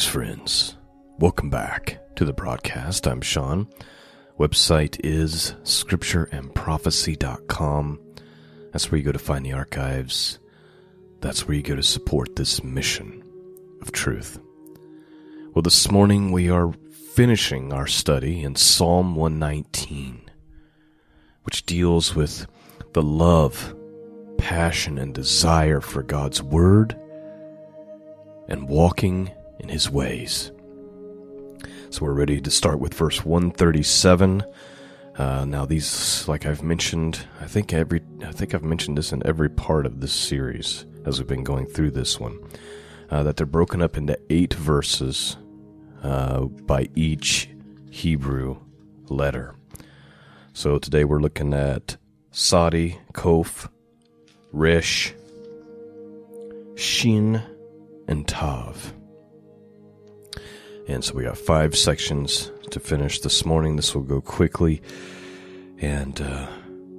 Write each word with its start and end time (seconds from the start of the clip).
Greetings, 0.00 0.14
friends. 0.14 0.76
Welcome 1.18 1.50
back 1.50 2.00
to 2.16 2.24
the 2.24 2.32
broadcast. 2.32 3.06
I'm 3.06 3.20
Shawn. 3.20 3.68
Website 4.38 4.98
is 5.04 5.54
scriptureandprophecy.com. 5.64 8.00
That's 8.72 8.90
where 8.90 8.98
you 8.98 9.04
go 9.04 9.12
to 9.12 9.18
find 9.18 9.44
the 9.44 9.52
archives. 9.52 10.38
That's 11.20 11.46
where 11.46 11.54
you 11.54 11.62
go 11.62 11.76
to 11.76 11.82
support 11.82 12.34
this 12.34 12.64
mission 12.64 13.22
of 13.82 13.92
truth. 13.92 14.40
Well, 15.52 15.60
this 15.60 15.90
morning 15.90 16.32
we 16.32 16.48
are 16.48 16.72
finishing 17.14 17.70
our 17.70 17.86
study 17.86 18.42
in 18.42 18.56
Psalm 18.56 19.16
119, 19.16 20.30
which 21.42 21.66
deals 21.66 22.14
with 22.14 22.46
the 22.94 23.02
love, 23.02 23.76
passion, 24.38 24.96
and 24.96 25.14
desire 25.14 25.82
for 25.82 26.02
God's 26.02 26.42
Word 26.42 26.98
and 28.48 28.66
walking 28.66 29.32
in 29.60 29.68
His 29.68 29.90
ways. 29.90 30.50
So 31.90 32.04
we're 32.04 32.12
ready 32.12 32.40
to 32.40 32.50
start 32.50 32.78
with 32.78 32.94
verse 32.94 33.24
137. 33.24 34.42
Uh, 35.16 35.44
now 35.44 35.66
these, 35.66 36.26
like 36.28 36.46
I've 36.46 36.62
mentioned, 36.62 37.26
I 37.40 37.46
think 37.46 37.72
every, 37.72 38.00
I 38.24 38.32
think 38.32 38.54
I've 38.54 38.62
mentioned 38.62 38.96
this 38.96 39.12
in 39.12 39.26
every 39.26 39.50
part 39.50 39.86
of 39.86 40.00
this 40.00 40.12
series 40.12 40.86
as 41.04 41.18
we've 41.18 41.28
been 41.28 41.44
going 41.44 41.66
through 41.66 41.90
this 41.90 42.20
one, 42.20 42.38
uh, 43.10 43.22
that 43.22 43.36
they're 43.36 43.46
broken 43.46 43.82
up 43.82 43.96
into 43.96 44.18
eight 44.30 44.54
verses 44.54 45.36
uh, 46.02 46.42
by 46.42 46.88
each 46.94 47.48
Hebrew 47.90 48.58
letter. 49.08 49.56
So 50.52 50.78
today 50.78 51.04
we're 51.04 51.20
looking 51.20 51.54
at 51.54 51.96
Sadi, 52.30 52.98
Kof, 53.12 53.68
Resh, 54.52 55.12
Shin, 56.76 57.42
and 58.06 58.26
Tav. 58.26 58.94
And 60.90 61.04
so 61.04 61.14
we 61.14 61.22
got 61.22 61.38
five 61.38 61.76
sections 61.76 62.50
to 62.72 62.80
finish 62.80 63.20
this 63.20 63.44
morning. 63.46 63.76
This 63.76 63.94
will 63.94 64.02
go 64.02 64.20
quickly. 64.20 64.82
And 65.78 66.20
uh, 66.20 66.48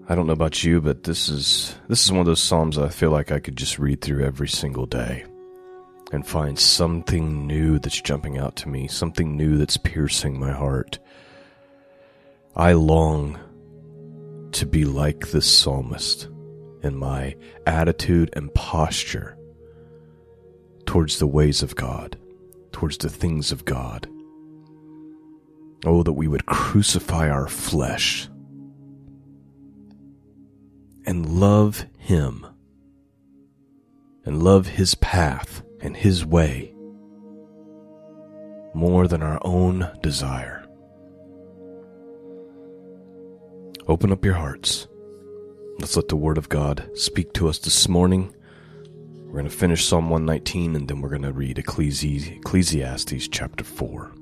I 0.07 0.15
don't 0.15 0.27
know 0.27 0.33
about 0.33 0.63
you, 0.63 0.79
but 0.79 1.03
this 1.03 1.27
is 1.27 1.75
this 1.89 2.05
is 2.05 2.11
one 2.11 2.21
of 2.21 2.25
those 2.25 2.41
psalms 2.41 2.77
I 2.77 2.87
feel 2.87 3.11
like 3.11 3.33
I 3.33 3.39
could 3.39 3.57
just 3.57 3.79
read 3.79 3.99
through 3.99 4.23
every 4.23 4.47
single 4.47 4.85
day 4.85 5.25
and 6.13 6.25
find 6.25 6.57
something 6.57 7.45
new 7.45 7.79
that's 7.79 8.01
jumping 8.01 8.37
out 8.37 8.55
to 8.57 8.69
me, 8.69 8.87
something 8.87 9.35
new 9.35 9.57
that's 9.57 9.75
piercing 9.75 10.39
my 10.39 10.53
heart. 10.53 10.97
I 12.55 12.73
long 12.73 13.39
to 14.53 14.65
be 14.65 14.85
like 14.85 15.31
this 15.31 15.51
psalmist 15.51 16.29
in 16.81 16.95
my 16.95 17.35
attitude 17.67 18.29
and 18.33 18.53
posture 18.53 19.37
towards 20.85 21.19
the 21.19 21.27
ways 21.27 21.61
of 21.61 21.75
God 21.75 22.17
towards 22.71 22.97
the 22.97 23.09
things 23.09 23.51
of 23.51 23.65
God. 23.65 24.07
Oh, 25.85 26.03
that 26.03 26.13
we 26.13 26.27
would 26.27 26.45
crucify 26.45 27.29
our 27.29 27.47
flesh 27.47 28.29
and 31.05 31.39
love 31.39 31.85
Him 31.97 32.45
and 34.25 34.43
love 34.43 34.67
His 34.67 34.95
path 34.95 35.63
and 35.79 35.97
His 35.97 36.25
way 36.25 36.73
more 38.73 39.07
than 39.07 39.21
our 39.21 39.39
own 39.41 39.89
desire. 40.01 40.65
Open 43.87 44.11
up 44.11 44.23
your 44.23 44.35
hearts. 44.35 44.87
Let's 45.79 45.95
let 45.95 46.07
the 46.07 46.15
Word 46.15 46.37
of 46.37 46.49
God 46.49 46.89
speak 46.93 47.33
to 47.33 47.49
us 47.49 47.57
this 47.57 47.89
morning. 47.89 48.33
We're 49.31 49.39
going 49.39 49.49
to 49.49 49.57
finish 49.57 49.85
Psalm 49.85 50.09
119 50.09 50.75
and 50.75 50.89
then 50.89 50.99
we're 50.99 51.07
going 51.07 51.21
to 51.21 51.31
read 51.31 51.57
Ecclesiastes 51.57 53.29
chapter 53.29 53.63
4. 53.63 54.13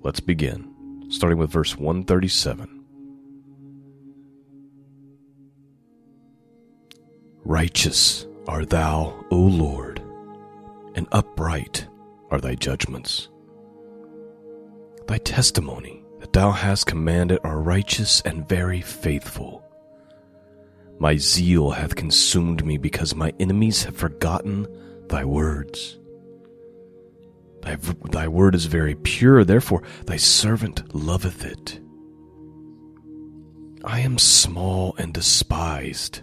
Let's 0.00 0.20
begin, 0.20 1.04
starting 1.10 1.38
with 1.38 1.50
verse 1.50 1.76
137. 1.76 2.82
Righteous 7.44 8.26
are 8.48 8.64
thou, 8.64 9.26
O 9.30 9.36
Lord, 9.36 10.00
and 10.94 11.06
upright 11.12 11.86
are 12.30 12.40
thy 12.40 12.54
judgments. 12.54 13.28
Thy 15.06 15.18
testimony 15.18 16.02
that 16.20 16.32
thou 16.32 16.50
hast 16.50 16.86
commanded 16.86 17.40
are 17.44 17.60
righteous 17.60 18.22
and 18.22 18.48
very 18.48 18.80
faithful. 18.80 19.65
My 20.98 21.16
zeal 21.16 21.70
hath 21.70 21.94
consumed 21.94 22.64
me 22.64 22.78
because 22.78 23.14
my 23.14 23.32
enemies 23.38 23.84
have 23.84 23.96
forgotten 23.96 24.66
thy 25.08 25.24
words. 25.24 25.98
Thy, 27.62 27.76
thy 28.10 28.28
word 28.28 28.54
is 28.54 28.66
very 28.66 28.94
pure, 28.94 29.44
therefore 29.44 29.82
thy 30.06 30.16
servant 30.16 30.94
loveth 30.94 31.44
it. 31.44 31.80
I 33.84 34.00
am 34.00 34.18
small 34.18 34.94
and 34.98 35.12
despised, 35.12 36.22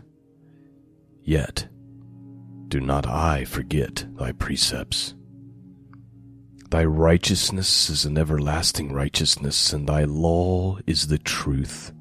yet 1.23 1.67
do 2.67 2.81
not 2.81 3.07
I 3.07 3.45
forget 3.45 4.06
thy 4.17 4.31
precepts. 4.31 5.13
Thy 6.72 6.83
righteousness 6.83 7.89
is 7.89 8.03
an 8.03 8.17
everlasting 8.17 8.91
righteousness, 8.91 9.72
and 9.73 9.88
thy 9.88 10.06
law 10.06 10.79
is 10.88 11.07
the 11.07 11.19
truth. 11.19 11.94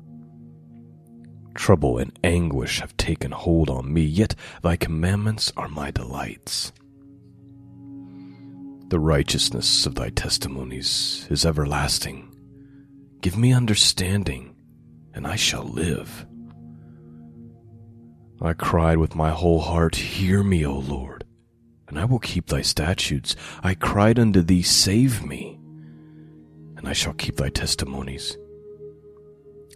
Trouble 1.54 1.98
and 1.98 2.18
anguish 2.24 2.80
have 2.80 2.96
taken 2.96 3.30
hold 3.30 3.68
on 3.68 3.92
me, 3.92 4.02
yet 4.02 4.34
thy 4.62 4.76
commandments 4.76 5.52
are 5.56 5.68
my 5.68 5.90
delights. 5.90 6.72
The 8.88 9.00
righteousness 9.00 9.86
of 9.86 9.94
thy 9.94 10.10
testimonies 10.10 11.26
is 11.30 11.46
everlasting. 11.46 12.34
Give 13.20 13.36
me 13.38 13.52
understanding, 13.52 14.54
and 15.14 15.26
I 15.26 15.36
shall 15.36 15.64
live. 15.64 16.26
I 18.40 18.54
cried 18.54 18.98
with 18.98 19.14
my 19.14 19.30
whole 19.30 19.60
heart, 19.60 19.94
Hear 19.96 20.42
me, 20.42 20.66
O 20.66 20.74
Lord, 20.74 21.24
and 21.86 21.98
I 21.98 22.04
will 22.04 22.18
keep 22.18 22.46
thy 22.48 22.62
statutes. 22.62 23.36
I 23.62 23.74
cried 23.74 24.18
unto 24.18 24.42
thee, 24.42 24.62
Save 24.62 25.24
me, 25.24 25.60
and 26.76 26.88
I 26.88 26.92
shall 26.92 27.12
keep 27.12 27.36
thy 27.36 27.50
testimonies. 27.50 28.36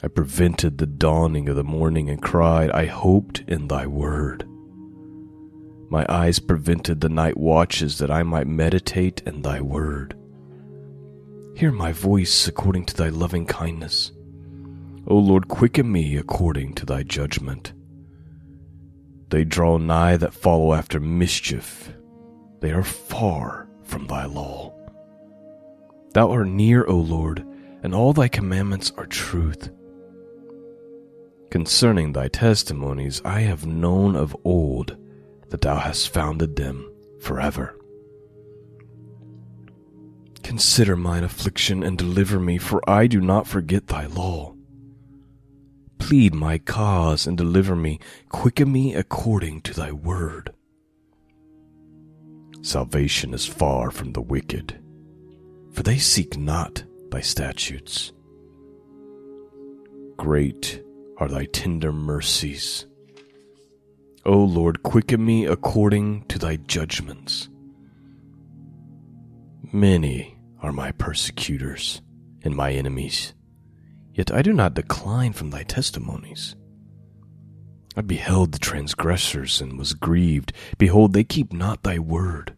I 0.02 0.08
prevented 0.08 0.78
the 0.78 0.86
dawning 0.86 1.48
of 1.48 1.56
the 1.56 1.64
morning 1.64 2.10
and 2.10 2.20
cried, 2.20 2.70
I 2.70 2.86
hoped 2.86 3.42
in 3.48 3.68
thy 3.68 3.86
word. 3.86 4.46
My 5.88 6.04
eyes 6.08 6.38
prevented 6.38 7.00
the 7.00 7.08
night 7.08 7.36
watches 7.36 7.98
that 7.98 8.10
I 8.10 8.22
might 8.22 8.46
meditate 8.46 9.22
in 9.24 9.42
thy 9.42 9.60
word. 9.60 10.14
Hear 11.54 11.72
my 11.72 11.92
voice 11.92 12.46
according 12.46 12.84
to 12.86 12.96
thy 12.96 13.08
loving 13.08 13.46
kindness. 13.46 14.12
O 15.06 15.16
Lord, 15.16 15.48
quicken 15.48 15.90
me 15.90 16.16
according 16.16 16.74
to 16.74 16.86
thy 16.86 17.02
judgment. 17.02 17.72
They 19.30 19.44
draw 19.44 19.78
nigh 19.78 20.16
that 20.18 20.34
follow 20.34 20.74
after 20.74 21.00
mischief. 21.00 21.92
They 22.60 22.72
are 22.72 22.82
far 22.82 23.68
from 23.82 24.06
thy 24.06 24.26
law. 24.26 24.74
Thou 26.12 26.30
art 26.30 26.48
near, 26.48 26.84
O 26.86 26.96
Lord, 26.96 27.46
and 27.82 27.94
all 27.94 28.12
thy 28.12 28.28
commandments 28.28 28.92
are 28.96 29.06
truth. 29.06 29.70
Concerning 31.50 32.12
thy 32.12 32.28
testimonies, 32.28 33.22
I 33.24 33.40
have 33.40 33.66
known 33.66 34.16
of 34.16 34.36
old 34.44 34.96
that 35.50 35.60
thou 35.60 35.76
hast 35.76 36.08
founded 36.08 36.56
them 36.56 36.90
forever. 37.20 37.78
Consider 40.42 40.96
mine 40.96 41.24
affliction 41.24 41.82
and 41.82 41.96
deliver 41.98 42.38
me, 42.38 42.58
for 42.58 42.88
I 42.88 43.06
do 43.06 43.20
not 43.20 43.46
forget 43.46 43.86
thy 43.86 44.06
law. 44.06 44.54
Plead 45.98 46.34
my 46.34 46.58
cause 46.58 47.26
and 47.26 47.36
deliver 47.36 47.74
me, 47.74 47.98
quicken 48.28 48.70
me 48.70 48.94
according 48.94 49.62
to 49.62 49.74
thy 49.74 49.92
word. 49.92 50.52
Salvation 52.62 53.34
is 53.34 53.46
far 53.46 53.90
from 53.90 54.12
the 54.12 54.20
wicked, 54.20 54.80
for 55.72 55.82
they 55.82 55.98
seek 55.98 56.36
not 56.36 56.84
thy 57.10 57.20
statutes. 57.20 58.12
Great 60.16 60.82
are 61.18 61.28
thy 61.28 61.46
tender 61.46 61.92
mercies. 61.92 62.86
O 64.24 64.38
Lord, 64.38 64.82
quicken 64.82 65.24
me 65.24 65.46
according 65.46 66.24
to 66.24 66.38
thy 66.38 66.56
judgments. 66.56 67.48
Many 69.72 70.38
are 70.62 70.72
my 70.72 70.92
persecutors 70.92 72.02
and 72.42 72.54
my 72.54 72.72
enemies, 72.72 73.34
yet 74.12 74.32
I 74.32 74.42
do 74.42 74.52
not 74.52 74.74
decline 74.74 75.32
from 75.32 75.50
thy 75.50 75.62
testimonies. 75.62 76.56
I 77.96 78.02
beheld 78.02 78.52
the 78.52 78.58
transgressors 78.58 79.60
and 79.60 79.78
was 79.78 79.94
grieved. 79.94 80.52
Behold, 80.76 81.12
they 81.12 81.24
keep 81.24 81.52
not 81.52 81.82
thy 81.82 81.98
word. 81.98 82.54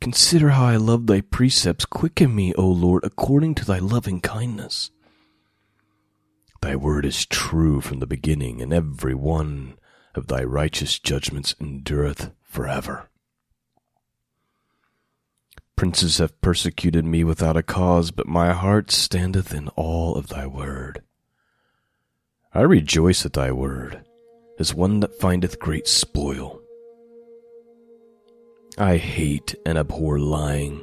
Consider 0.00 0.50
how 0.50 0.64
I 0.64 0.76
love 0.76 1.06
thy 1.06 1.20
precepts. 1.20 1.84
Quicken 1.84 2.34
me, 2.34 2.54
O 2.54 2.66
Lord, 2.66 3.04
according 3.04 3.54
to 3.56 3.64
thy 3.64 3.78
loving 3.78 4.20
kindness. 4.20 4.90
Thy 6.62 6.76
word 6.76 7.04
is 7.04 7.26
true 7.26 7.80
from 7.80 7.98
the 7.98 8.06
beginning, 8.06 8.62
and 8.62 8.72
every 8.72 9.14
one 9.14 9.74
of 10.14 10.28
thy 10.28 10.44
righteous 10.44 11.00
judgments 11.00 11.56
endureth 11.60 12.30
forever. 12.44 13.10
Princes 15.74 16.18
have 16.18 16.40
persecuted 16.40 17.04
me 17.04 17.24
without 17.24 17.56
a 17.56 17.64
cause, 17.64 18.12
but 18.12 18.28
my 18.28 18.52
heart 18.52 18.92
standeth 18.92 19.52
in 19.52 19.70
awe 19.74 20.14
of 20.14 20.28
thy 20.28 20.46
word. 20.46 21.02
I 22.54 22.60
rejoice 22.60 23.26
at 23.26 23.32
thy 23.32 23.50
word, 23.50 24.04
as 24.60 24.72
one 24.72 25.00
that 25.00 25.18
findeth 25.18 25.58
great 25.58 25.88
spoil. 25.88 26.60
I 28.78 28.98
hate 28.98 29.56
and 29.66 29.76
abhor 29.76 30.20
lying, 30.20 30.80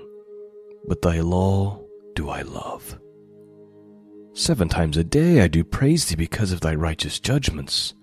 but 0.85 1.01
thy 1.01 1.21
law 1.21 1.79
do 2.15 2.27
I 2.27 2.41
love. 2.41 2.99
Seven 4.33 4.69
times 4.69 4.95
a 4.97 5.03
day 5.03 5.41
I 5.41 5.47
do 5.47 5.63
praise 5.63 6.05
thee 6.05 6.15
because 6.15 6.51
of 6.51 6.61
thy 6.61 6.75
righteous 6.75 7.19
judgments. 7.19 7.93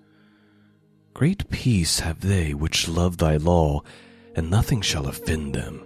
Great 1.13 1.49
peace 1.49 1.99
have 2.01 2.21
they 2.21 2.53
which 2.53 2.87
love 2.87 3.17
thy 3.17 3.37
law, 3.37 3.81
and 4.35 4.49
nothing 4.49 4.81
shall 4.81 5.07
offend 5.07 5.55
them. 5.55 5.83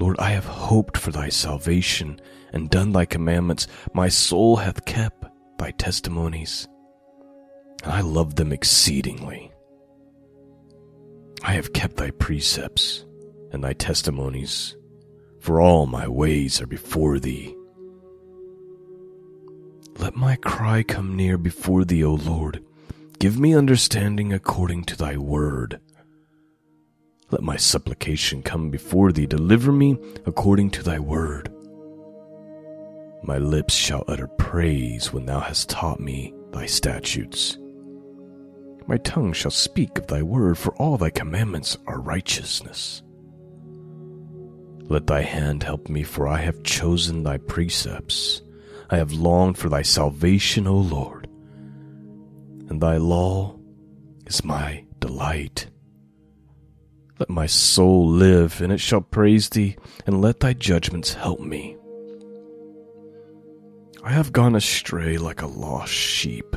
Lord, 0.00 0.18
I 0.18 0.30
have 0.30 0.44
hoped 0.44 0.96
for 0.96 1.10
thy 1.12 1.28
salvation 1.28 2.20
and 2.52 2.70
done 2.70 2.92
thy 2.92 3.04
commandments. 3.04 3.66
My 3.92 4.08
soul 4.08 4.56
hath 4.56 4.84
kept 4.84 5.24
thy 5.58 5.70
testimonies, 5.72 6.68
I 7.84 8.00
love 8.00 8.34
them 8.34 8.52
exceedingly. 8.52 9.52
I 11.42 11.52
have 11.52 11.72
kept 11.72 11.96
thy 11.96 12.10
precepts 12.10 13.04
and 13.52 13.62
thy 13.62 13.72
testimonies, 13.72 14.76
for 15.40 15.60
all 15.60 15.86
my 15.86 16.08
ways 16.08 16.60
are 16.60 16.66
before 16.66 17.18
thee. 17.20 17.54
Let 19.98 20.14
my 20.14 20.36
cry 20.36 20.84
come 20.84 21.16
near 21.16 21.36
before 21.36 21.84
thee, 21.84 22.04
O 22.04 22.14
Lord. 22.14 22.62
Give 23.18 23.38
me 23.38 23.54
understanding 23.54 24.32
according 24.32 24.84
to 24.84 24.96
thy 24.96 25.16
word. 25.16 25.80
Let 27.30 27.42
my 27.42 27.56
supplication 27.56 28.42
come 28.42 28.70
before 28.70 29.10
thee. 29.10 29.26
Deliver 29.26 29.72
me 29.72 29.98
according 30.24 30.70
to 30.70 30.84
thy 30.84 31.00
word. 31.00 31.52
My 33.24 33.38
lips 33.38 33.74
shall 33.74 34.04
utter 34.06 34.28
praise 34.28 35.12
when 35.12 35.26
thou 35.26 35.40
hast 35.40 35.68
taught 35.68 35.98
me 35.98 36.32
thy 36.52 36.66
statutes. 36.66 37.58
My 38.86 38.98
tongue 38.98 39.32
shall 39.32 39.50
speak 39.50 39.98
of 39.98 40.06
thy 40.06 40.22
word, 40.22 40.56
for 40.56 40.72
all 40.76 40.96
thy 40.96 41.10
commandments 41.10 41.76
are 41.88 42.00
righteousness. 42.00 43.02
Let 44.84 45.08
thy 45.08 45.22
hand 45.22 45.64
help 45.64 45.88
me, 45.90 46.04
for 46.04 46.28
I 46.28 46.38
have 46.38 46.62
chosen 46.62 47.24
thy 47.24 47.36
precepts. 47.38 48.40
I 48.90 48.96
have 48.96 49.12
longed 49.12 49.58
for 49.58 49.68
thy 49.68 49.82
salvation, 49.82 50.66
O 50.66 50.76
Lord, 50.76 51.28
and 52.68 52.80
thy 52.80 52.96
law 52.96 53.58
is 54.26 54.44
my 54.44 54.84
delight. 54.98 55.66
Let 57.18 57.28
my 57.28 57.46
soul 57.46 58.08
live, 58.08 58.60
and 58.60 58.72
it 58.72 58.80
shall 58.80 59.00
praise 59.00 59.50
thee, 59.50 59.76
and 60.06 60.22
let 60.22 60.40
thy 60.40 60.52
judgments 60.52 61.14
help 61.14 61.40
me. 61.40 61.76
I 64.04 64.12
have 64.12 64.32
gone 64.32 64.54
astray 64.54 65.18
like 65.18 65.42
a 65.42 65.46
lost 65.46 65.92
sheep. 65.92 66.56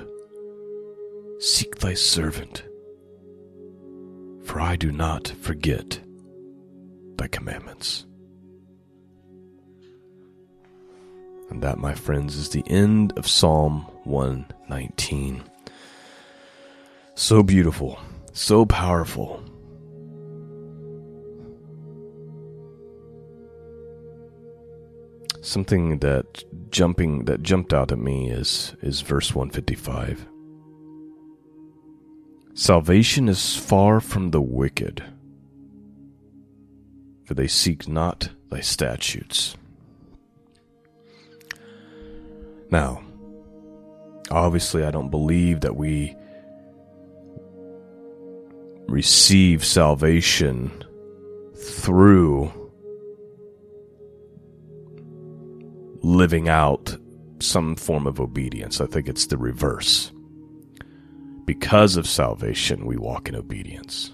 Seek 1.39 1.77
thy 1.77 1.95
servant, 1.95 2.63
for 4.43 4.61
I 4.61 4.75
do 4.75 4.91
not 4.91 5.27
forget 5.41 5.99
thy 7.17 7.27
commandments. 7.27 8.05
And 11.51 11.61
that, 11.63 11.77
my 11.77 11.93
friends, 11.93 12.37
is 12.37 12.49
the 12.49 12.63
end 12.65 13.11
of 13.17 13.27
Psalm 13.27 13.81
119. 14.05 15.43
So 17.13 17.43
beautiful, 17.43 17.99
so 18.31 18.65
powerful. 18.65 19.43
Something 25.41 25.99
that 25.99 26.45
jumping 26.71 27.25
that 27.25 27.43
jumped 27.43 27.73
out 27.73 27.91
at 27.91 27.99
me 27.99 28.29
is 28.29 28.73
is 28.81 29.01
verse 29.01 29.35
155. 29.35 30.25
Salvation 32.53 33.27
is 33.27 33.57
far 33.57 33.99
from 33.99 34.31
the 34.31 34.41
wicked, 34.41 35.03
for 37.25 37.33
they 37.33 37.47
seek 37.47 37.89
not 37.89 38.29
thy 38.49 38.61
statutes. 38.61 39.57
Now, 42.71 43.01
obviously, 44.31 44.83
I 44.83 44.91
don't 44.91 45.09
believe 45.09 45.61
that 45.61 45.75
we 45.75 46.15
receive 48.87 49.63
salvation 49.63 50.83
through 51.55 52.51
living 56.01 56.49
out 56.49 56.97
some 57.39 57.75
form 57.75 58.07
of 58.07 58.19
obedience. 58.19 58.81
I 58.81 58.85
think 58.85 59.07
it's 59.07 59.27
the 59.27 59.37
reverse. 59.37 60.11
Because 61.45 61.97
of 61.97 62.07
salvation, 62.07 62.85
we 62.85 62.97
walk 62.97 63.27
in 63.27 63.35
obedience. 63.35 64.11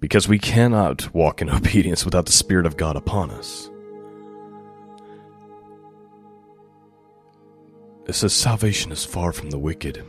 Because 0.00 0.28
we 0.28 0.38
cannot 0.38 1.12
walk 1.14 1.42
in 1.42 1.50
obedience 1.50 2.04
without 2.04 2.26
the 2.26 2.32
Spirit 2.32 2.66
of 2.66 2.76
God 2.76 2.96
upon 2.96 3.30
us. 3.30 3.70
It 8.06 8.14
says, 8.14 8.32
Salvation 8.32 8.92
is 8.92 9.04
far 9.04 9.32
from 9.32 9.50
the 9.50 9.58
wicked, 9.58 10.04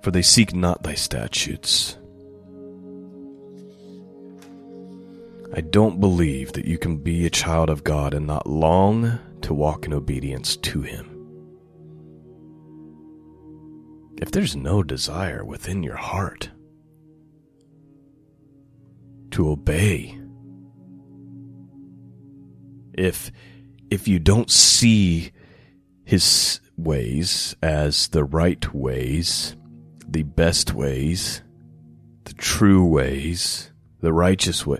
for 0.00 0.10
they 0.10 0.22
seek 0.22 0.54
not 0.54 0.82
thy 0.82 0.94
statutes. 0.94 1.96
I 5.54 5.60
don't 5.60 6.00
believe 6.00 6.52
that 6.52 6.66
you 6.66 6.78
can 6.78 6.98
be 6.98 7.26
a 7.26 7.30
child 7.30 7.70
of 7.70 7.82
God 7.82 8.14
and 8.14 8.26
not 8.26 8.46
long 8.46 9.18
to 9.42 9.54
walk 9.54 9.86
in 9.86 9.92
obedience 9.92 10.56
to 10.56 10.82
Him. 10.82 11.12
If 14.20 14.30
there's 14.30 14.54
no 14.54 14.82
desire 14.82 15.44
within 15.44 15.82
your 15.82 15.96
heart 15.96 16.50
to 19.32 19.50
obey, 19.50 20.18
if 22.94 23.30
if 23.90 24.08
you 24.08 24.18
don't 24.18 24.50
see 24.50 25.32
his 26.04 26.60
ways 26.76 27.56
as 27.62 28.08
the 28.08 28.24
right 28.24 28.74
ways, 28.74 29.56
the 30.06 30.22
best 30.22 30.74
ways, 30.74 31.42
the 32.24 32.34
true 32.34 32.84
ways, 32.84 33.72
the 34.00 34.12
righteous 34.12 34.66
way, 34.66 34.78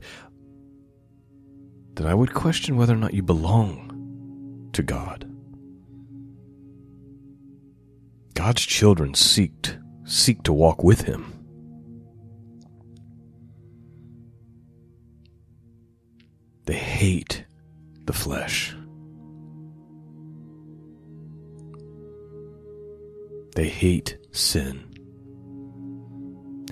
then 1.94 2.06
I 2.06 2.14
would 2.14 2.34
question 2.34 2.76
whether 2.76 2.92
or 2.92 2.98
not 2.98 3.14
you 3.14 3.22
belong 3.22 4.70
to 4.72 4.82
God. 4.82 5.24
God's 8.34 8.62
children 8.62 9.14
seek 9.14 9.74
seek 10.04 10.42
to 10.44 10.52
walk 10.52 10.84
with 10.84 11.00
him. 11.00 11.32
They 16.66 16.74
hate 16.74 17.44
the 18.04 18.12
flesh. 18.12 18.75
They 23.56 23.68
hate 23.68 24.18
sin. 24.32 24.84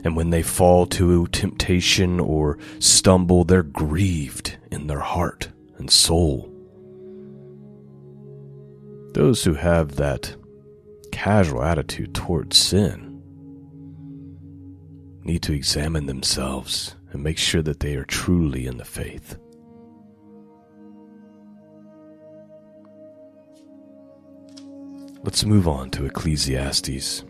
And 0.05 0.15
when 0.15 0.29
they 0.29 0.43
fall 0.43 0.85
to 0.89 1.27
temptation 1.29 2.21
or 2.21 2.59
stumble, 2.79 3.45
they're 3.45 3.63
grieved 3.63 4.59
in 4.71 4.87
their 4.87 5.01
heart 5.01 5.49
and 5.79 5.91
soul. 5.91 6.53
Those 9.15 9.45
who 9.45 9.55
have 9.55 9.97
that 9.97 10.37
casual 11.11 11.63
attitude 11.63 12.15
towards 12.15 12.59
sin 12.59 13.23
need 15.23 15.43
to 15.43 15.55
examine 15.55 16.05
themselves 16.05 16.97
and 17.13 17.23
make 17.23 17.39
sure 17.39 17.63
that 17.63 17.81
they 17.81 17.97
are 17.97 18.05
truly 18.05 18.67
in 18.67 18.77
the 18.77 18.85
faith. 18.85 19.39
Let's 25.25 25.47
move 25.47 25.67
on 25.67 25.89
to 25.93 26.05
Ecclesiastes. 26.05 27.25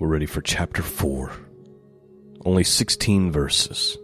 We're 0.00 0.08
ready 0.08 0.26
for 0.26 0.40
chapter 0.40 0.82
4. 0.82 1.30
Only 2.44 2.64
16 2.64 3.30
verses. 3.30 3.96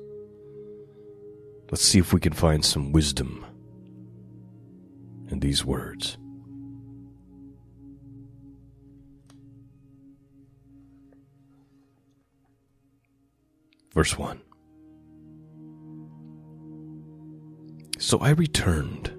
Let's 1.73 1.83
see 1.83 1.99
if 1.99 2.13
we 2.13 2.21
can 2.21 2.33
find 2.33 2.65
some 2.65 2.93
wisdom 2.93 3.45
in 5.29 5.41
these 5.41 5.65
words. 5.65 6.19
Verse 13.93 14.17
1 14.17 14.41
So 17.99 18.21
I 18.21 18.31
returned 18.31 19.13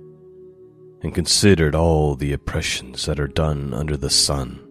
and 1.03 1.13
considered 1.13 1.75
all 1.75 2.15
the 2.15 2.33
oppressions 2.33 3.05
that 3.05 3.19
are 3.19 3.27
done 3.27 3.74
under 3.74 3.95
the 3.95 4.10
sun 4.10 4.63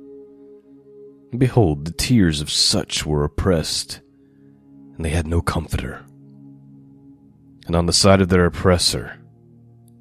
behold, 1.38 1.84
the 1.84 1.92
tears 1.92 2.40
of 2.40 2.50
such 2.50 3.06
were 3.06 3.24
oppressed, 3.24 4.00
and 4.96 5.04
they 5.04 5.10
had 5.10 5.26
no 5.26 5.40
comforter. 5.40 6.04
And 7.66 7.76
on 7.76 7.86
the 7.86 7.92
side 7.92 8.20
of 8.20 8.28
their 8.28 8.44
oppressor 8.44 9.18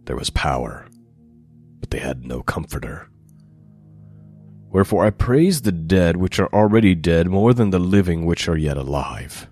there 0.05 0.15
was 0.15 0.29
power, 0.31 0.87
but 1.79 1.91
they 1.91 1.99
had 1.99 2.25
no 2.25 2.41
comforter. 2.41 3.07
Wherefore 4.69 5.05
I 5.05 5.11
praise 5.11 5.61
the 5.61 5.71
dead 5.71 6.17
which 6.17 6.39
are 6.39 6.51
already 6.53 6.95
dead 6.95 7.27
more 7.27 7.53
than 7.53 7.69
the 7.69 7.79
living 7.79 8.25
which 8.25 8.49
are 8.49 8.57
yet 8.57 8.77
alive. 8.77 9.47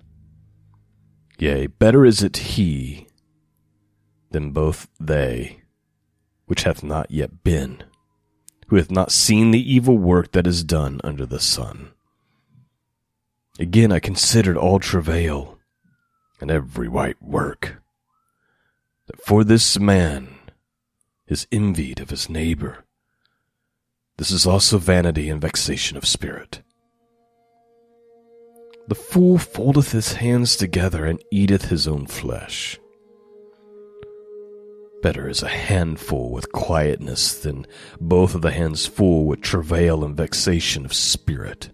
Yea, 1.38 1.66
better 1.66 2.04
is 2.04 2.22
it 2.22 2.36
he 2.36 3.06
than 4.30 4.50
both 4.50 4.88
they 4.98 5.59
which 6.50 6.64
hath 6.64 6.82
not 6.82 7.08
yet 7.12 7.44
been, 7.44 7.80
who 8.66 8.74
hath 8.74 8.90
not 8.90 9.12
seen 9.12 9.52
the 9.52 9.72
evil 9.72 9.96
work 9.96 10.32
that 10.32 10.48
is 10.48 10.64
done 10.64 11.00
under 11.04 11.24
the 11.24 11.38
sun. 11.38 11.92
Again 13.60 13.92
I 13.92 14.00
considered 14.00 14.56
all 14.56 14.80
travail 14.80 15.60
and 16.40 16.50
every 16.50 16.88
white 16.88 17.22
work, 17.22 17.80
that 19.06 19.24
for 19.24 19.44
this 19.44 19.78
man 19.78 20.26
is 21.28 21.46
envied 21.52 22.00
of 22.00 22.10
his 22.10 22.28
neighbor. 22.28 22.84
This 24.16 24.32
is 24.32 24.44
also 24.44 24.78
vanity 24.78 25.30
and 25.30 25.40
vexation 25.40 25.96
of 25.96 26.04
spirit. 26.04 26.62
The 28.88 28.96
fool 28.96 29.38
foldeth 29.38 29.92
his 29.92 30.14
hands 30.14 30.56
together 30.56 31.04
and 31.04 31.22
eateth 31.30 31.66
his 31.66 31.86
own 31.86 32.06
flesh. 32.06 32.76
Better 35.02 35.28
is 35.28 35.42
a 35.42 35.48
handful 35.48 36.30
with 36.30 36.52
quietness 36.52 37.34
than 37.40 37.66
both 38.00 38.34
of 38.34 38.42
the 38.42 38.50
hands 38.50 38.86
full 38.86 39.24
with 39.24 39.40
travail 39.40 40.04
and 40.04 40.14
vexation 40.14 40.84
of 40.84 40.92
spirit. 40.92 41.70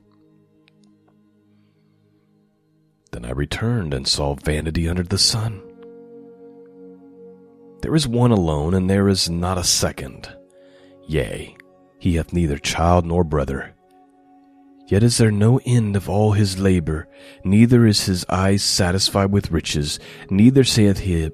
Then 3.11 3.25
I 3.25 3.33
returned 3.33 3.93
and 3.93 4.07
saw 4.07 4.35
vanity 4.35 4.89
under 4.89 5.03
the 5.03 5.19
sun. 5.19 5.61
There 7.83 7.95
is 7.97 8.07
one 8.07 8.31
alone, 8.31 8.75
and 8.75 8.89
there 8.89 9.09
is 9.09 9.29
not 9.29 9.59
a 9.59 9.65
second. 9.65 10.29
Yea, 11.09 11.57
he 11.99 12.17
hath 12.17 12.33
neither 12.33 12.59
child 12.59 13.07
nor 13.07 13.25
brother. 13.25 13.75
Yet 14.87 15.03
is 15.03 15.19
there 15.19 15.33
no 15.33 15.61
end 15.67 15.97
of 15.97 16.09
all 16.09 16.33
his 16.33 16.61
labor, 16.61 17.09
neither 17.45 17.87
is 17.87 18.07
his 18.07 18.25
eye 18.29 18.57
satisfied 18.57 19.33
with 19.33 19.51
riches, 19.51 19.99
neither 20.31 20.63
saith 20.63 20.99
he, 20.99 21.31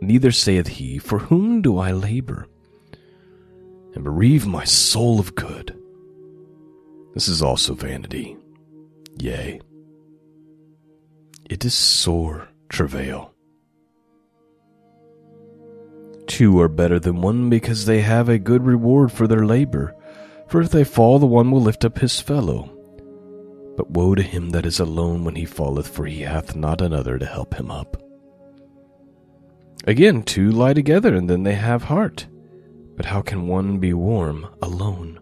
neither 0.00 0.32
saith 0.32 0.66
he, 0.66 0.98
For 0.98 1.18
whom 1.18 1.62
do 1.62 1.78
I 1.78 1.92
labor? 1.92 2.46
And 3.94 4.04
bereave 4.04 4.46
my 4.46 4.64
soul 4.64 5.18
of 5.18 5.34
good. 5.34 5.76
This 7.14 7.28
is 7.28 7.42
also 7.42 7.74
vanity. 7.74 8.36
Yea, 9.18 9.60
it 11.50 11.64
is 11.64 11.74
sore 11.74 12.48
travail. 12.68 13.34
Two 16.26 16.60
are 16.60 16.68
better 16.68 17.00
than 17.00 17.22
one 17.22 17.48
because 17.48 17.86
they 17.86 18.02
have 18.02 18.28
a 18.28 18.38
good 18.38 18.64
reward 18.64 19.10
for 19.10 19.26
their 19.26 19.46
labor. 19.46 19.94
For 20.46 20.60
if 20.60 20.70
they 20.70 20.84
fall, 20.84 21.18
the 21.18 21.26
one 21.26 21.50
will 21.50 21.62
lift 21.62 21.84
up 21.84 21.98
his 21.98 22.20
fellow. 22.20 22.70
But 23.76 23.90
woe 23.90 24.14
to 24.14 24.22
him 24.22 24.50
that 24.50 24.66
is 24.66 24.78
alone 24.78 25.24
when 25.24 25.36
he 25.36 25.46
falleth, 25.46 25.88
for 25.88 26.04
he 26.04 26.20
hath 26.20 26.54
not 26.54 26.80
another 26.82 27.18
to 27.18 27.26
help 27.26 27.54
him 27.54 27.70
up. 27.70 27.96
Again, 29.86 30.22
two 30.22 30.50
lie 30.50 30.74
together, 30.74 31.14
and 31.14 31.28
then 31.28 31.44
they 31.44 31.54
have 31.54 31.84
heart. 31.84 32.26
But 32.96 33.06
how 33.06 33.22
can 33.22 33.46
one 33.46 33.78
be 33.78 33.94
warm 33.94 34.46
alone? 34.60 35.20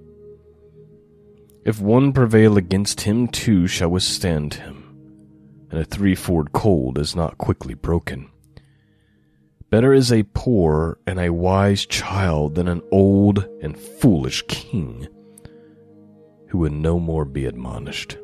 If 1.64 1.80
one 1.80 2.12
prevail 2.12 2.56
against 2.56 3.02
him, 3.02 3.28
two 3.28 3.66
shall 3.66 3.90
withstand 3.90 4.54
him, 4.54 4.96
and 5.70 5.80
a 5.80 5.84
threefold 5.84 6.52
cold 6.52 6.96
is 6.96 7.16
not 7.16 7.38
quickly 7.38 7.74
broken. 7.74 8.30
Better 9.68 9.92
is 9.92 10.12
a 10.12 10.22
poor 10.22 10.98
and 11.06 11.18
a 11.18 11.32
wise 11.32 11.84
child 11.86 12.54
than 12.54 12.68
an 12.68 12.82
old 12.92 13.48
and 13.60 13.76
foolish 13.76 14.42
king 14.46 15.08
who 16.48 16.58
would 16.58 16.72
no 16.72 17.00
more 17.00 17.24
be 17.24 17.46
admonished. 17.46 18.16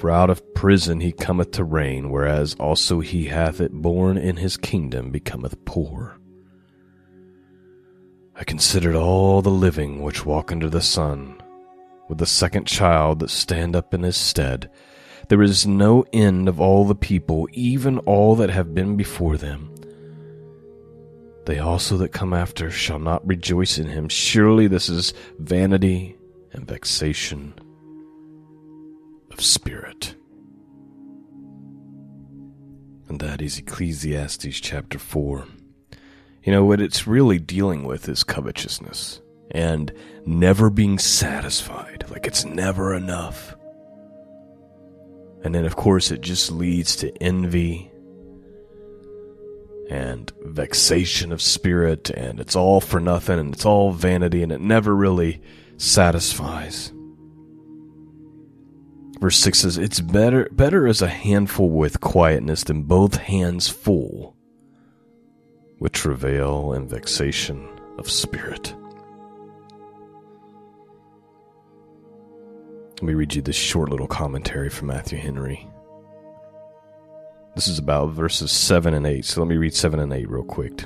For 0.00 0.10
out 0.10 0.30
of 0.30 0.54
prison 0.54 1.00
he 1.00 1.12
cometh 1.12 1.50
to 1.50 1.62
reign, 1.62 2.08
whereas 2.08 2.54
also 2.54 3.00
he 3.00 3.26
hath 3.26 3.60
it 3.60 3.70
born 3.70 4.16
in 4.16 4.38
his 4.38 4.56
kingdom 4.56 5.10
becometh 5.10 5.62
poor. 5.66 6.18
I 8.34 8.44
considered 8.44 8.94
all 8.96 9.42
the 9.42 9.50
living 9.50 10.02
which 10.02 10.24
walk 10.24 10.50
under 10.50 10.70
the 10.70 10.80
sun, 10.80 11.36
with 12.08 12.16
the 12.16 12.24
second 12.24 12.66
child 12.66 13.18
that 13.18 13.28
stand 13.28 13.76
up 13.76 13.92
in 13.92 14.02
his 14.02 14.16
stead. 14.16 14.70
There 15.28 15.42
is 15.42 15.66
no 15.66 16.06
end 16.14 16.48
of 16.48 16.62
all 16.62 16.86
the 16.86 16.94
people, 16.94 17.46
even 17.52 17.98
all 17.98 18.34
that 18.36 18.48
have 18.48 18.74
been 18.74 18.96
before 18.96 19.36
them. 19.36 19.74
They 21.44 21.58
also 21.58 21.98
that 21.98 22.12
come 22.12 22.32
after 22.32 22.70
shall 22.70 23.00
not 23.00 23.26
rejoice 23.28 23.76
in 23.76 23.88
him. 23.88 24.08
Surely 24.08 24.66
this 24.66 24.88
is 24.88 25.12
vanity 25.38 26.16
and 26.54 26.66
vexation 26.66 27.52
spirit. 29.42 30.14
And 33.08 33.18
that 33.20 33.42
is 33.42 33.58
Ecclesiastes 33.58 34.60
chapter 34.60 34.98
4. 34.98 35.46
You 36.44 36.52
know, 36.52 36.64
what 36.64 36.80
it's 36.80 37.06
really 37.06 37.38
dealing 37.38 37.84
with 37.84 38.08
is 38.08 38.24
covetousness 38.24 39.20
and 39.50 39.92
never 40.24 40.70
being 40.70 40.98
satisfied. 40.98 42.04
Like 42.08 42.26
it's 42.26 42.44
never 42.44 42.94
enough. 42.94 43.56
And 45.42 45.54
then, 45.54 45.64
of 45.64 45.74
course, 45.76 46.10
it 46.10 46.20
just 46.20 46.50
leads 46.50 46.96
to 46.96 47.10
envy 47.22 47.90
and 49.90 50.32
vexation 50.44 51.32
of 51.32 51.42
spirit, 51.42 52.10
and 52.10 52.38
it's 52.38 52.54
all 52.54 52.80
for 52.80 53.00
nothing, 53.00 53.40
and 53.40 53.52
it's 53.52 53.64
all 53.66 53.90
vanity, 53.90 54.42
and 54.42 54.52
it 54.52 54.60
never 54.60 54.94
really 54.94 55.40
satisfies. 55.78 56.92
Verse 59.20 59.36
6 59.36 59.58
says, 59.58 59.78
It's 59.78 60.00
better, 60.00 60.48
better 60.50 60.86
as 60.86 61.02
a 61.02 61.08
handful 61.08 61.68
with 61.68 62.00
quietness 62.00 62.64
than 62.64 62.84
both 62.84 63.16
hands 63.16 63.68
full 63.68 64.34
with 65.78 65.92
travail 65.92 66.72
and 66.72 66.88
vexation 66.88 67.68
of 67.98 68.10
spirit. 68.10 68.74
Let 72.94 73.02
me 73.02 73.14
read 73.14 73.34
you 73.34 73.42
this 73.42 73.56
short 73.56 73.90
little 73.90 74.06
commentary 74.06 74.70
from 74.70 74.88
Matthew 74.88 75.18
Henry. 75.18 75.68
This 77.54 77.68
is 77.68 77.78
about 77.78 78.12
verses 78.12 78.50
7 78.50 78.94
and 78.94 79.06
8. 79.06 79.24
So 79.24 79.42
let 79.42 79.48
me 79.48 79.56
read 79.56 79.74
7 79.74 80.00
and 80.00 80.12
8 80.12 80.30
real 80.30 80.44
quick. 80.44 80.84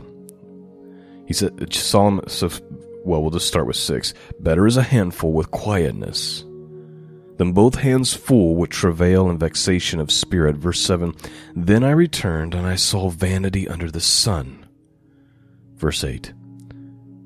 He 1.26 1.34
said, 1.34 1.72
Solomon, 1.72 2.28
so, 2.28 2.50
well, 3.04 3.22
we'll 3.22 3.30
just 3.30 3.46
start 3.46 3.66
with 3.68 3.76
6. 3.76 4.12
Better 4.40 4.66
is 4.66 4.76
a 4.76 4.82
handful 4.82 5.32
with 5.32 5.52
quietness 5.52 6.44
than 7.36 7.52
both 7.52 7.76
hands 7.76 8.14
full 8.14 8.54
with 8.54 8.70
travail 8.70 9.28
and 9.28 9.40
vexation 9.40 10.00
of 10.00 10.10
spirit. 10.10 10.56
Verse 10.56 10.80
7 10.80 11.14
Then 11.54 11.84
I 11.84 11.90
returned, 11.90 12.54
and 12.54 12.66
I 12.66 12.76
saw 12.76 13.10
vanity 13.10 13.68
under 13.68 13.90
the 13.90 14.00
sun. 14.00 14.66
Verse 15.76 16.04
8 16.04 16.32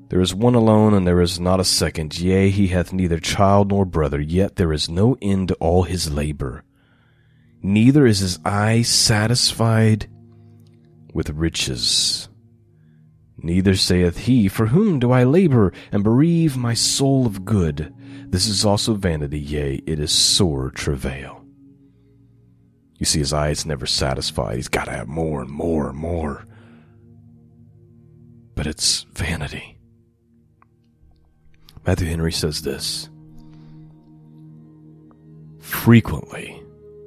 there 0.09 0.21
is 0.21 0.33
one 0.33 0.55
alone, 0.55 0.95
and 0.95 1.05
there 1.05 1.21
is 1.21 1.39
not 1.39 1.59
a 1.59 1.63
second. 1.63 2.19
Yea, 2.19 2.49
he 2.49 2.67
hath 2.67 2.91
neither 2.91 3.19
child 3.19 3.69
nor 3.69 3.85
brother, 3.85 4.19
yet 4.19 4.55
there 4.55 4.73
is 4.73 4.89
no 4.89 5.15
end 5.21 5.49
to 5.49 5.53
all 5.55 5.83
his 5.83 6.11
labor. 6.11 6.63
Neither 7.61 8.07
is 8.07 8.19
his 8.19 8.39
eye 8.43 8.81
satisfied 8.81 10.09
with 11.13 11.29
riches. 11.29 12.27
Neither 13.37 13.75
saith 13.75 14.17
he, 14.19 14.47
For 14.47 14.67
whom 14.67 14.99
do 14.99 15.11
I 15.11 15.23
labor 15.23 15.71
and 15.91 16.03
bereave 16.03 16.57
my 16.57 16.73
soul 16.73 17.27
of 17.27 17.45
good? 17.45 17.93
This 18.29 18.47
is 18.47 18.63
also 18.63 18.93
vanity, 18.93 19.39
yea, 19.39 19.81
it 19.85 19.99
is 19.99 20.11
sore 20.11 20.69
travail. 20.69 21.43
You 22.99 23.05
see, 23.05 23.19
his 23.19 23.33
eye 23.33 23.49
is 23.49 23.65
never 23.65 23.85
satisfied. 23.85 24.57
He's 24.57 24.67
got 24.67 24.85
to 24.85 24.91
have 24.91 25.07
more 25.07 25.41
and 25.41 25.49
more 25.49 25.89
and 25.89 25.97
more. 25.97 26.45
But 28.55 28.67
it's 28.67 29.03
vanity. 29.13 29.79
Matthew 31.85 32.07
Henry 32.07 32.31
says 32.31 32.61
this 32.61 33.09
Frequently, 35.59 36.61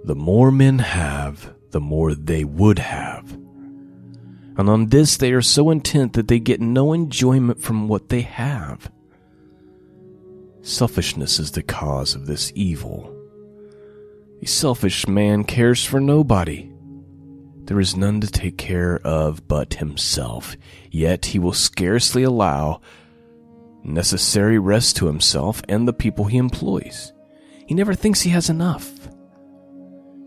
the 0.04 0.16
more 0.16 0.50
men 0.50 0.80
have, 0.80 1.54
the 1.70 1.80
more 1.80 2.14
they 2.14 2.42
would 2.42 2.78
have. 2.78 3.30
And 4.56 4.68
on 4.68 4.86
this 4.88 5.16
they 5.16 5.32
are 5.32 5.42
so 5.42 5.70
intent 5.70 6.14
that 6.14 6.28
they 6.28 6.40
get 6.40 6.60
no 6.60 6.92
enjoyment 6.92 7.62
from 7.62 7.86
what 7.86 8.08
they 8.08 8.22
have. 8.22 8.90
Selfishness 10.62 11.40
is 11.40 11.50
the 11.50 11.62
cause 11.62 12.14
of 12.14 12.26
this 12.26 12.52
evil. 12.54 13.12
A 14.40 14.46
selfish 14.46 15.08
man 15.08 15.42
cares 15.42 15.84
for 15.84 16.00
nobody. 16.00 16.70
There 17.64 17.80
is 17.80 17.96
none 17.96 18.20
to 18.20 18.28
take 18.28 18.58
care 18.58 19.00
of 19.04 19.48
but 19.48 19.74
himself, 19.74 20.56
yet 20.88 21.26
he 21.26 21.40
will 21.40 21.52
scarcely 21.52 22.22
allow 22.22 22.80
necessary 23.82 24.56
rest 24.56 24.96
to 24.98 25.06
himself 25.06 25.62
and 25.68 25.86
the 25.88 25.92
people 25.92 26.26
he 26.26 26.38
employs. 26.38 27.12
He 27.66 27.74
never 27.74 27.94
thinks 27.94 28.20
he 28.20 28.30
has 28.30 28.48
enough. 28.48 28.88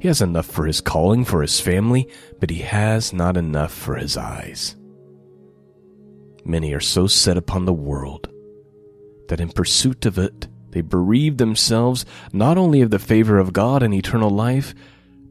He 0.01 0.10
has 0.10 0.22
enough 0.22 0.48
for 0.48 0.65
his 0.65 0.82
calling, 0.82 1.24
for 1.24 1.42
his 1.42 1.62
family, 1.62 2.10
but 2.42 2.50
he 2.50 2.60
has 2.60 3.13
not 3.13 3.38
enough 3.38 3.74
for 3.74 3.96
his 3.96 4.18
eyes. 4.18 4.75
Many 6.44 6.74
are 6.74 6.82
so 6.82 7.08
set 7.08 7.38
upon 7.38 7.63
the 7.63 7.74
world 7.74 8.30
that 9.27 9.39
in 9.39 9.50
pursuit 9.50 10.05
of 10.05 10.17
it, 10.17 10.48
they 10.72 10.82
bereave 10.82 11.38
themselves 11.38 12.05
not 12.34 12.58
only 12.58 12.82
of 12.82 12.91
the 12.91 13.00
favor 13.00 13.38
of 13.38 13.53
God 13.53 13.82
and 13.82 13.94
eternal 13.94 14.29
life, 14.29 14.75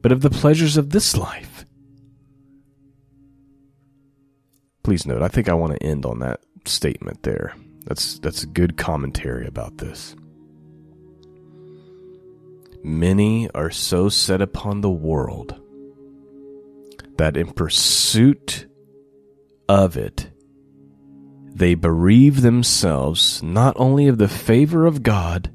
but 0.01 0.13
of 0.13 0.23
the 0.23 0.31
pleasures 0.31 0.77
of 0.77 0.91
this 0.91 1.17
life. 1.17 1.65
Please 4.83 5.07
note, 5.07 5.23
I 5.23 5.29
think 5.29 5.49
I 5.49 5.55
want 5.55 5.73
to 5.73 5.83
end 5.83 6.05
on 6.05 6.19
that 6.21 6.41
statement 6.67 7.23
there. 7.23 7.55
That's 7.87 8.19
that's 8.19 8.43
a 8.43 8.47
good 8.47 8.77
commentary 8.77 9.47
about 9.47 9.79
this. 9.79 10.17
Many 12.83 13.51
are 13.51 13.71
so 13.71 14.09
set 14.09 14.43
upon 14.43 14.81
the 14.81 14.91
world 14.91 15.59
that 17.17 17.37
in 17.37 17.53
pursuit 17.53 18.67
of 19.69 19.97
it 19.97 20.31
they 21.55 21.75
bereave 21.75 22.43
themselves 22.43 23.43
not 23.43 23.75
only 23.79 24.09
of 24.09 24.19
the 24.19 24.29
favor 24.29 24.87
of 24.87 25.05
God 25.05 25.51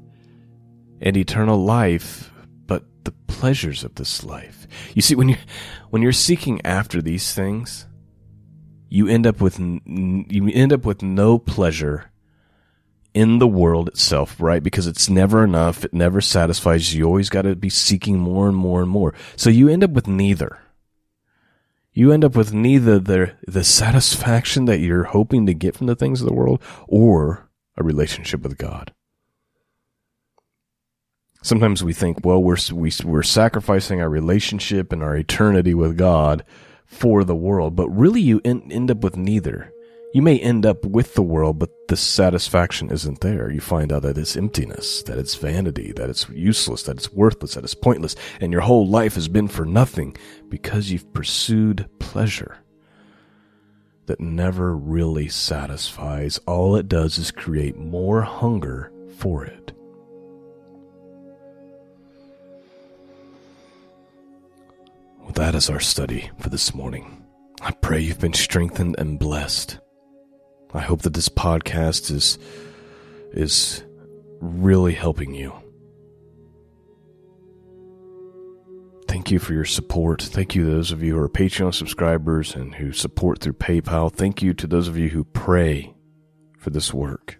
and 1.00 1.16
eternal 1.16 1.62
life, 1.62 2.32
but 2.66 2.84
the 3.04 3.12
pleasures 3.12 3.84
of 3.84 3.94
this 3.96 4.24
life. 4.24 4.66
You 4.94 5.02
see, 5.02 5.14
when 5.14 5.28
you 5.28 5.36
when 5.90 6.00
you're 6.00 6.12
seeking 6.12 6.64
after 6.64 7.02
these 7.02 7.34
things, 7.34 7.86
you 8.88 9.08
end 9.08 9.26
up 9.26 9.42
with 9.42 9.58
you 9.60 10.50
end 10.52 10.72
up 10.72 10.86
with 10.86 11.02
no 11.02 11.38
pleasure 11.38 12.10
in 13.12 13.38
the 13.38 13.48
world 13.48 13.88
itself, 13.88 14.40
right? 14.40 14.62
Because 14.62 14.86
it's 14.86 15.10
never 15.10 15.44
enough. 15.44 15.84
It 15.84 15.92
never 15.92 16.20
satisfies. 16.20 16.94
You 16.94 17.04
always 17.04 17.28
got 17.28 17.42
to 17.42 17.56
be 17.56 17.68
seeking 17.68 18.18
more 18.18 18.48
and 18.48 18.56
more 18.56 18.80
and 18.80 18.90
more. 18.90 19.14
So 19.36 19.50
you 19.50 19.68
end 19.68 19.84
up 19.84 19.90
with 19.90 20.06
neither 20.06 20.58
you 21.92 22.12
end 22.12 22.24
up 22.24 22.36
with 22.36 22.52
neither 22.52 22.98
the 22.98 23.32
the 23.46 23.64
satisfaction 23.64 24.64
that 24.66 24.78
you're 24.78 25.04
hoping 25.04 25.46
to 25.46 25.54
get 25.54 25.76
from 25.76 25.86
the 25.86 25.96
things 25.96 26.20
of 26.20 26.28
the 26.28 26.34
world 26.34 26.62
or 26.86 27.48
a 27.76 27.82
relationship 27.82 28.42
with 28.42 28.58
God. 28.58 28.92
Sometimes 31.42 31.82
we 31.82 31.94
think, 31.94 32.24
well, 32.24 32.42
we're 32.42 32.58
we, 32.72 32.90
are 32.90 33.06
we 33.06 33.18
are 33.18 33.22
sacrificing 33.22 34.00
our 34.00 34.10
relationship 34.10 34.92
and 34.92 35.02
our 35.02 35.16
eternity 35.16 35.72
with 35.74 35.96
God 35.96 36.44
for 36.84 37.24
the 37.24 37.36
world, 37.36 37.74
but 37.76 37.88
really 37.88 38.20
you 38.20 38.40
end, 38.44 38.70
end 38.70 38.90
up 38.90 38.98
with 38.98 39.16
neither. 39.16 39.72
You 40.12 40.22
may 40.22 40.40
end 40.40 40.66
up 40.66 40.84
with 40.84 41.14
the 41.14 41.22
world, 41.22 41.60
but 41.60 41.70
the 41.86 41.96
satisfaction 41.96 42.90
isn't 42.90 43.20
there. 43.20 43.48
You 43.48 43.60
find 43.60 43.92
out 43.92 44.02
that 44.02 44.18
it's 44.18 44.36
emptiness, 44.36 45.04
that 45.04 45.18
it's 45.18 45.36
vanity, 45.36 45.92
that 45.92 46.10
it's 46.10 46.28
useless, 46.30 46.82
that 46.84 46.96
it's 46.96 47.12
worthless, 47.12 47.54
that 47.54 47.62
it's 47.62 47.76
pointless, 47.76 48.16
and 48.40 48.52
your 48.52 48.62
whole 48.62 48.88
life 48.88 49.14
has 49.14 49.28
been 49.28 49.46
for 49.46 49.64
nothing 49.64 50.16
because 50.48 50.90
you've 50.90 51.12
pursued 51.12 51.88
pleasure 52.00 52.58
that 54.06 54.18
never 54.18 54.76
really 54.76 55.28
satisfies. 55.28 56.38
All 56.38 56.74
it 56.74 56.88
does 56.88 57.16
is 57.16 57.30
create 57.30 57.76
more 57.76 58.22
hunger 58.22 58.92
for 59.18 59.44
it. 59.44 59.70
Well, 65.20 65.32
that 65.34 65.54
is 65.54 65.70
our 65.70 65.78
study 65.78 66.32
for 66.40 66.48
this 66.48 66.74
morning. 66.74 67.24
I 67.60 67.70
pray 67.70 68.00
you've 68.00 68.18
been 68.18 68.32
strengthened 68.32 68.96
and 68.98 69.16
blessed. 69.16 69.78
I 70.72 70.80
hope 70.80 71.02
that 71.02 71.14
this 71.14 71.28
podcast 71.28 72.10
is 72.10 72.38
is 73.32 73.84
really 74.40 74.94
helping 74.94 75.34
you. 75.34 75.52
Thank 79.08 79.32
you 79.32 79.40
for 79.40 79.52
your 79.52 79.64
support. 79.64 80.22
Thank 80.22 80.54
you 80.54 80.64
to 80.64 80.70
those 80.70 80.92
of 80.92 81.02
you 81.02 81.14
who 81.16 81.20
are 81.20 81.28
Patreon 81.28 81.74
subscribers 81.74 82.54
and 82.54 82.74
who 82.76 82.92
support 82.92 83.40
through 83.40 83.54
PayPal. 83.54 84.12
Thank 84.12 84.40
you 84.40 84.54
to 84.54 84.68
those 84.68 84.86
of 84.86 84.96
you 84.96 85.08
who 85.08 85.24
pray 85.24 85.92
for 86.58 86.70
this 86.70 86.94
work. 86.94 87.38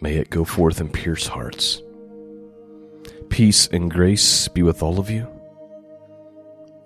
May 0.00 0.14
it 0.14 0.30
go 0.30 0.44
forth 0.44 0.80
and 0.80 0.92
pierce 0.92 1.26
hearts. 1.26 1.82
Peace 3.28 3.66
and 3.66 3.90
grace 3.90 4.48
be 4.48 4.62
with 4.62 4.82
all 4.82 4.98
of 4.98 5.10
you. 5.10 5.28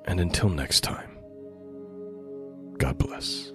And 0.06 0.18
until 0.18 0.48
next 0.48 0.80
time, 0.80 1.16
God 2.78 2.98
bless. 2.98 3.51